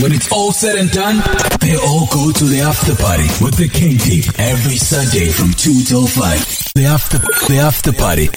When 0.00 0.12
it's 0.12 0.30
all 0.30 0.52
said 0.52 0.76
and 0.76 0.88
done, 0.92 1.16
they 1.58 1.74
all 1.74 2.06
go 2.14 2.30
to 2.30 2.44
the 2.44 2.60
after 2.62 2.94
party 2.94 3.26
with 3.42 3.58
the 3.58 3.66
KingDeep 3.66 4.38
every 4.38 4.76
Sunday 4.76 5.26
from 5.26 5.50
2 5.50 5.82
till 5.82 6.06
5. 6.06 6.72
The 6.74 6.84
after, 6.86 7.18
the 7.18 7.58
after 7.58 7.92
party. 7.92 8.28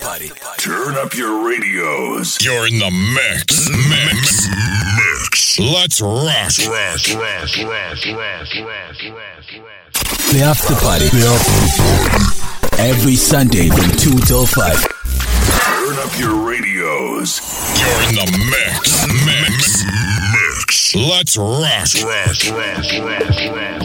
Turn 0.57 0.95
up 0.97 1.13
your 1.13 1.45
radios. 1.45 2.39
You're 2.41 2.65
in 2.65 2.79
the 2.79 2.89
mix. 2.89 3.69
Mix. 3.69 4.49
Mix. 4.49 5.59
Let's 5.59 6.01
rock. 6.01 6.25
Rock. 6.25 6.57
Rock. 6.65 7.05
Rock. 7.13 7.61
Rock. 7.61 8.09
Rock. 8.09 8.57
Rock. 8.73 9.81
The 10.33 10.41
after 10.41 10.75
party. 10.81 11.09
The 11.13 11.25
after 11.29 12.81
Every 12.81 13.15
Sunday 13.15 13.69
from 13.69 13.91
2 13.97 14.17
till 14.25 14.47
5. 14.47 14.81
Turn 14.81 15.99
up 15.99 16.19
your 16.19 16.41
radios. 16.41 17.37
You're 17.77 18.01
in 18.09 18.15
the 18.15 18.25
mix. 18.49 18.81
Mix. 18.81 19.00
Mix. 20.95 21.09
Let's 21.09 21.37
rock. 21.37 22.03
Rock. 22.03 22.57
Rock. 22.57 22.91
Rock. 23.01 23.41
Rock. 23.51 23.81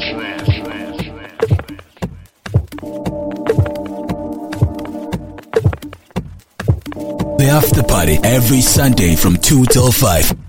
The 7.38 7.48
after 7.50 7.82
party 7.82 8.18
every 8.24 8.60
Sunday 8.60 9.14
from 9.14 9.36
2 9.36 9.66
till 9.66 9.92
5. 9.92 10.45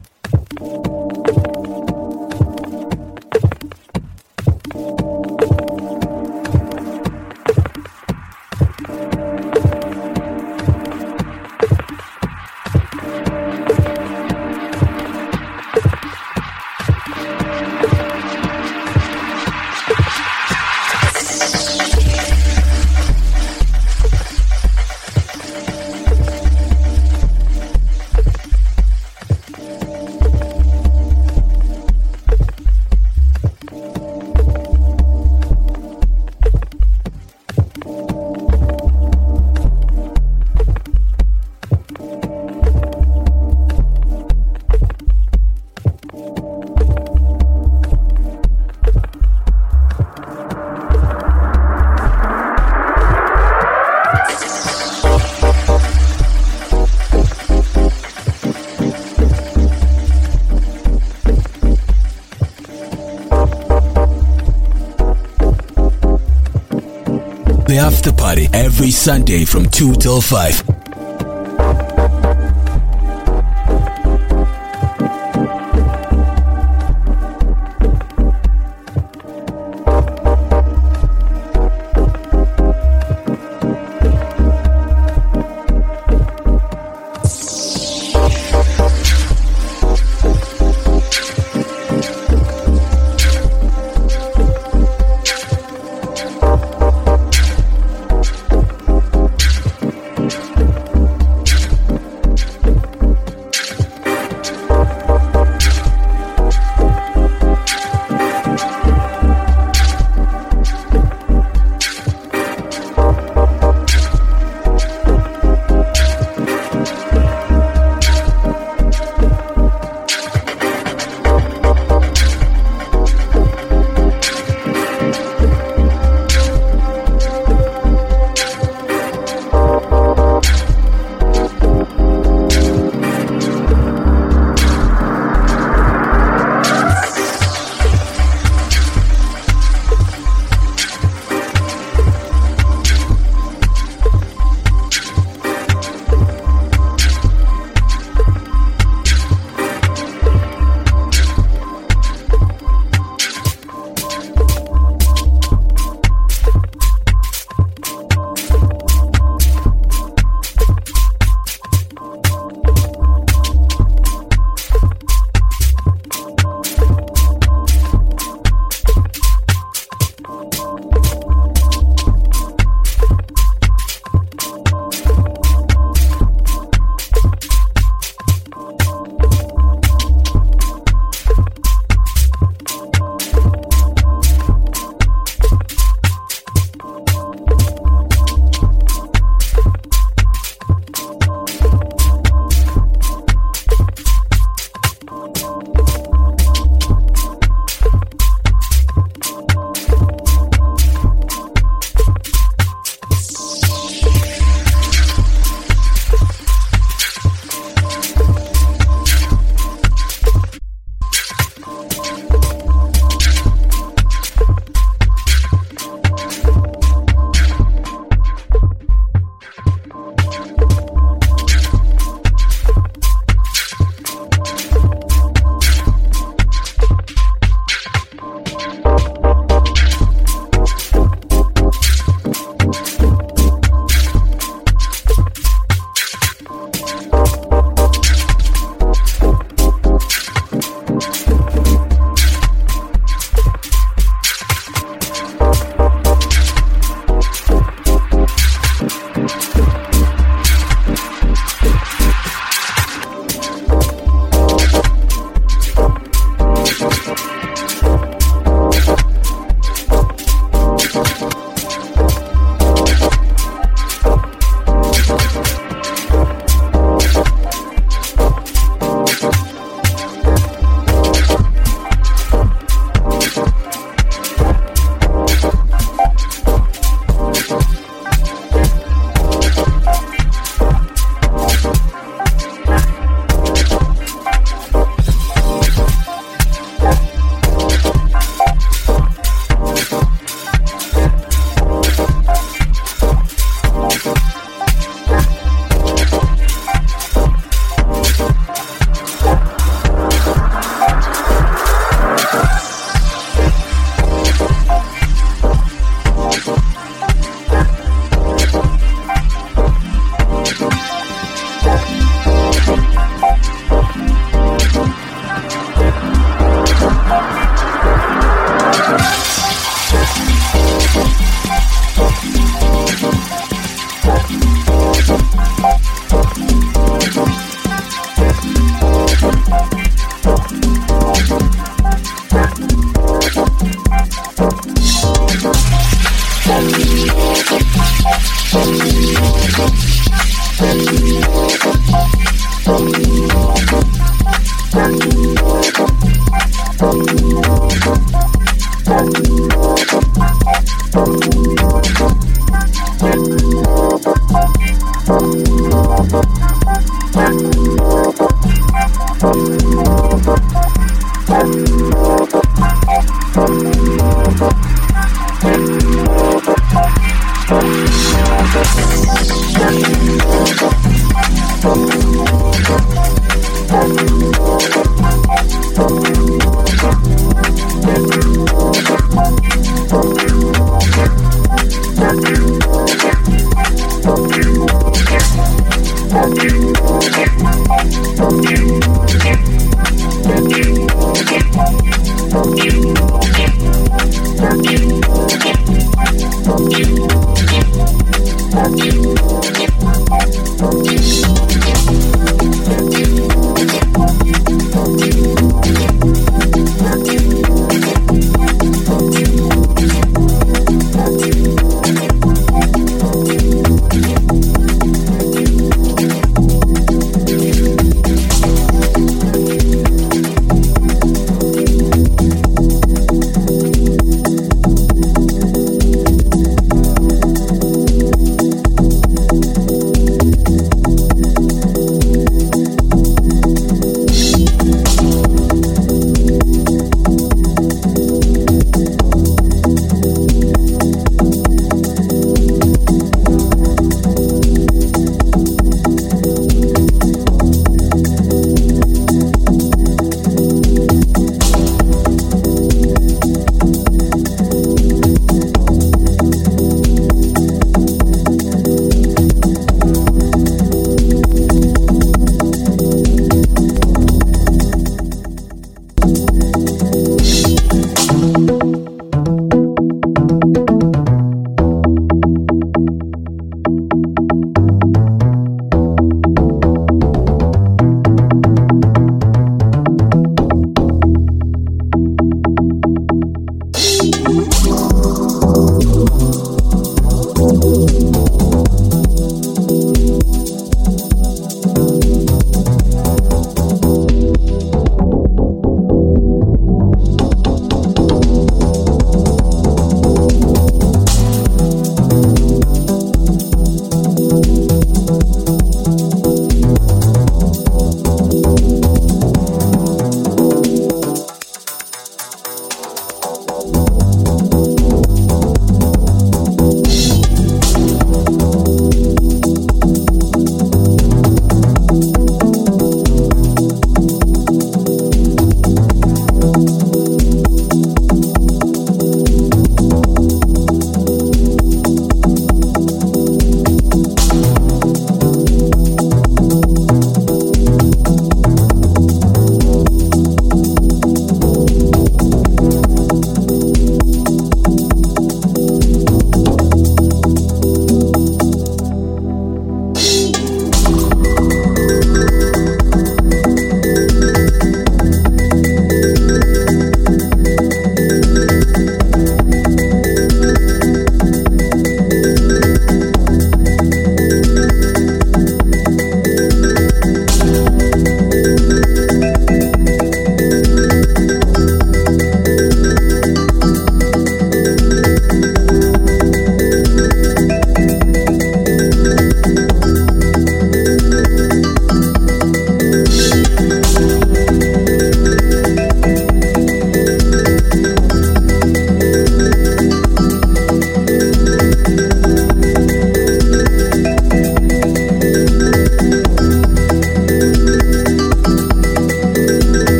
After 68.07 68.21
party 68.21 68.47
every 68.53 68.91
Sunday 68.91 69.45
from 69.45 69.67
2 69.69 69.93
till 69.95 70.21
5. 70.21 70.66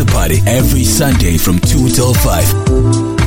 After 0.00 0.12
party 0.12 0.40
every 0.46 0.84
Sunday 0.84 1.36
from 1.36 1.58
2 1.58 1.88
till 1.90 2.14
5. 2.14 3.19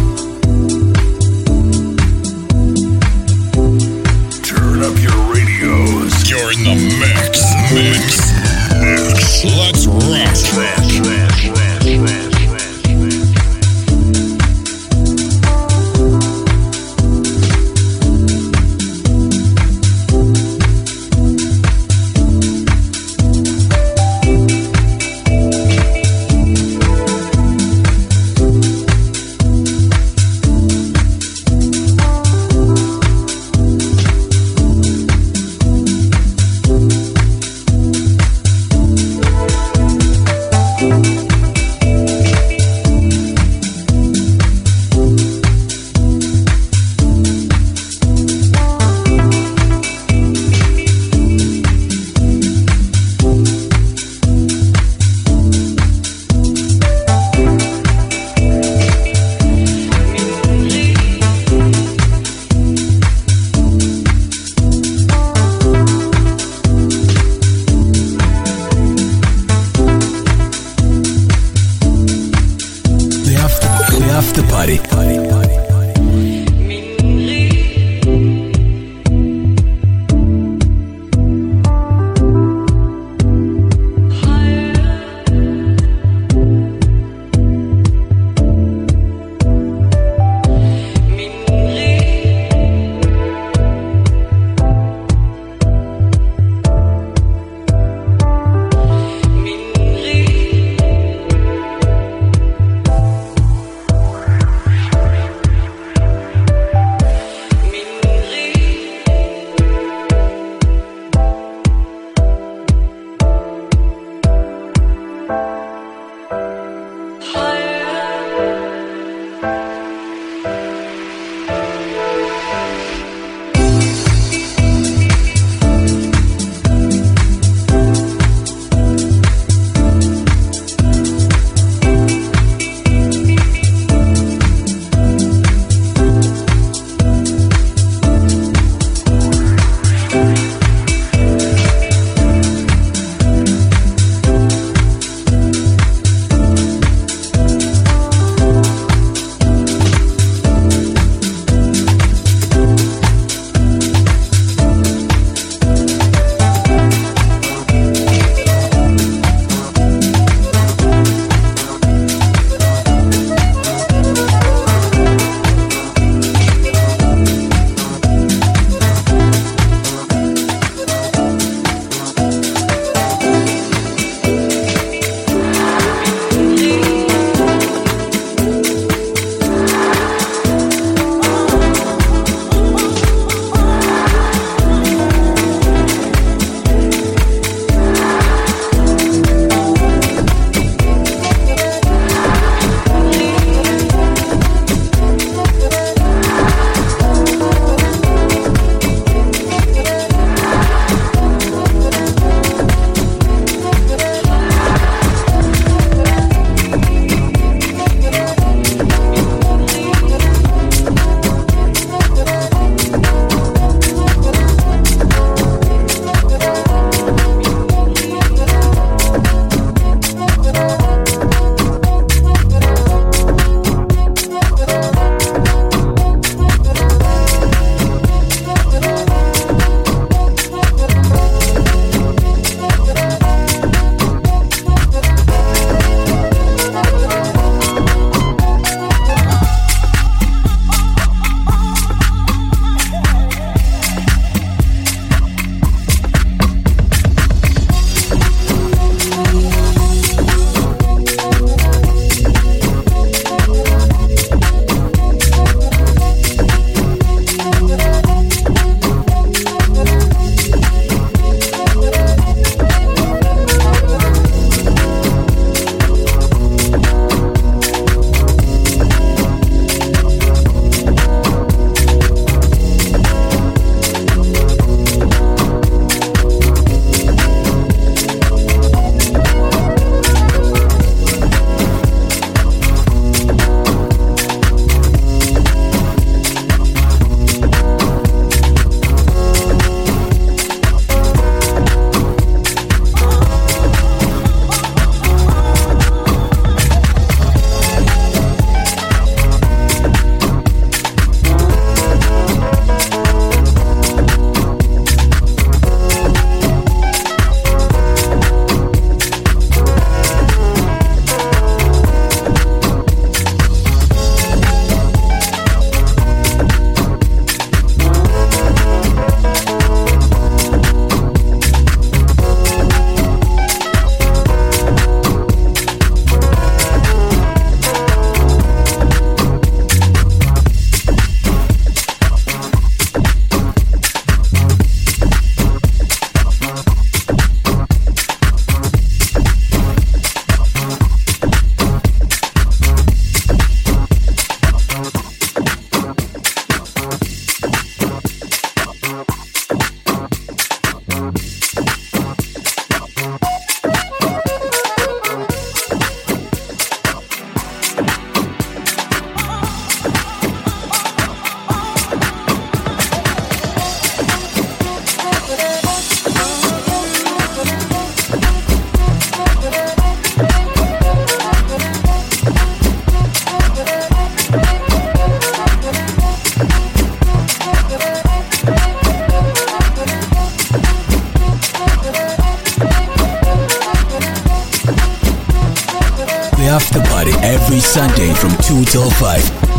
Sunday 387.73 388.13
from 388.13 388.29
2 388.43 388.65
till 388.65 388.87
5. 388.87 389.52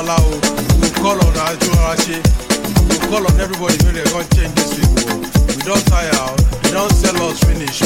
On 0.00 0.06
Babalawo, 0.06 0.80
we 0.80 0.88
call 0.96 1.18
on 1.20 1.34
Ajuarache. 1.36 2.20
We 2.88 2.96
call 3.08 3.26
on 3.26 3.40
everybody 3.40 3.76
make 3.84 4.00
they 4.00 4.10
come 4.10 4.24
change 4.32 4.54
this 4.56 4.72
people. 4.80 5.20
We 5.20 5.60
don 5.64 5.80
tire, 5.92 6.36
they 6.62 6.70
don 6.72 6.88
sell 6.90 7.16
us 7.28 7.40
finish. 7.44 7.80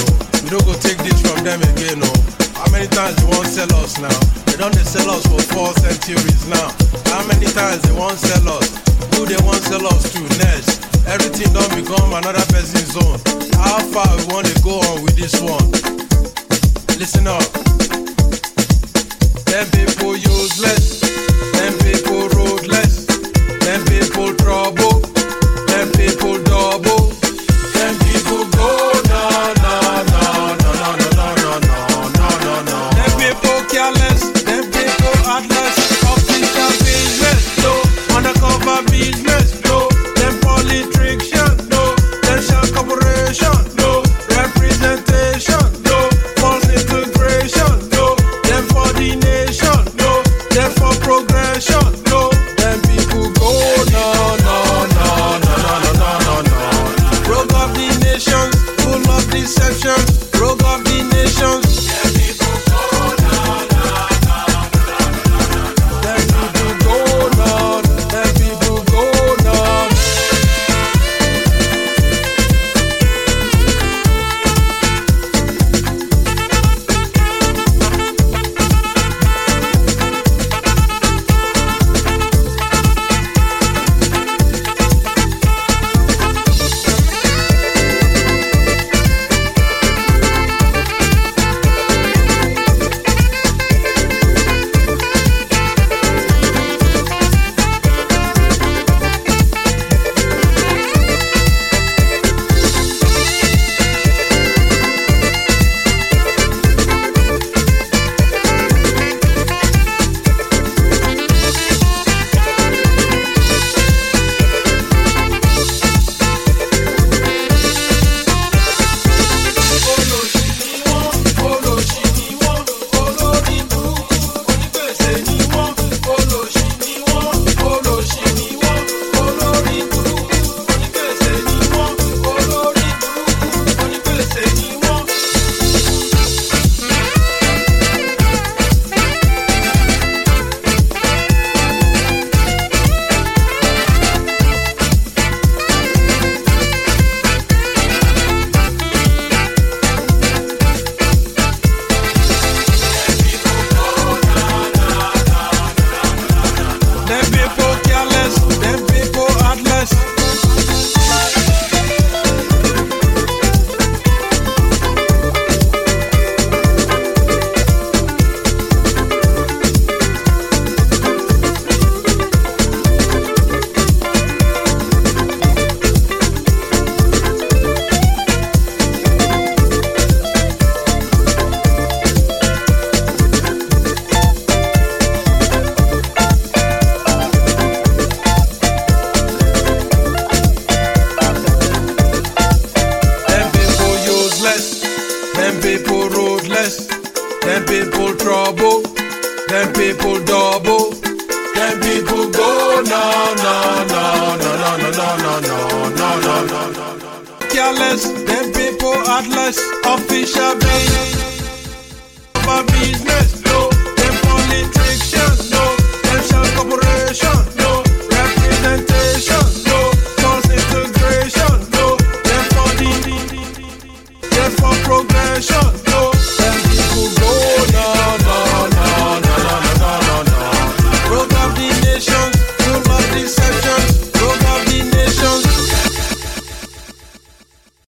no 0.51 0.59
go 0.61 0.75
take 0.79 0.99
this 1.03 1.21
from 1.23 1.43
them 1.45 1.61
again, 1.63 1.99
no. 2.01 2.11
How 2.55 2.71
many 2.71 2.87
times 2.89 3.17
they 3.17 3.27
won't 3.27 3.47
sell 3.49 3.73
us 3.83 3.99
now? 3.99 4.15
They 4.47 4.57
don't 4.57 4.75
they 4.75 4.85
sell 4.87 5.11
us 5.11 5.27
for 5.27 5.41
four 5.55 5.73
centuries 5.83 6.47
now. 6.47 6.71
How 7.11 7.27
many 7.27 7.47
times 7.47 7.83
they 7.83 7.95
won't 7.95 8.19
sell 8.19 8.49
us? 8.49 8.69
Who 9.17 9.27
they 9.27 9.41
won't 9.43 9.63
sell 9.63 9.87
us 9.87 10.13
to 10.13 10.21
next? 10.39 10.87
Everything 11.07 11.53
don't 11.53 11.75
become 11.75 12.13
another 12.15 12.45
person's 12.53 12.95
own. 12.97 13.19
How 13.59 13.81
far 13.91 14.07
we 14.17 14.25
want 14.33 14.47
to 14.47 14.57
go 14.63 14.79
on 14.93 15.03
with 15.03 15.17
this 15.17 15.35
one? 15.41 15.71
Listen 16.99 17.27
up. 17.27 17.64
Them 19.55 19.71
people 19.71 20.17
useless. 20.17 20.99
Them 21.53 21.79
people 21.79 22.29
roadless. 22.31 23.07
Them 23.63 23.85
people 23.85 24.35
trouble. 24.35 24.99
Them 25.69 25.93
people 25.93 26.44